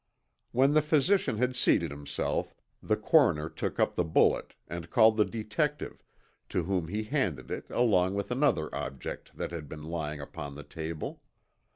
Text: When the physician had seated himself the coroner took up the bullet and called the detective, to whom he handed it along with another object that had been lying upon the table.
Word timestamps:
When 0.51 0.73
the 0.73 0.81
physician 0.81 1.37
had 1.37 1.55
seated 1.55 1.91
himself 1.91 2.55
the 2.81 2.97
coroner 2.97 3.47
took 3.47 3.79
up 3.79 3.93
the 3.95 4.03
bullet 4.03 4.55
and 4.67 4.89
called 4.89 5.15
the 5.15 5.25
detective, 5.25 6.03
to 6.49 6.63
whom 6.63 6.87
he 6.87 7.03
handed 7.03 7.51
it 7.51 7.69
along 7.69 8.15
with 8.15 8.31
another 8.31 8.73
object 8.73 9.37
that 9.37 9.51
had 9.51 9.69
been 9.69 9.83
lying 9.83 10.19
upon 10.19 10.55
the 10.55 10.63
table. 10.63 11.21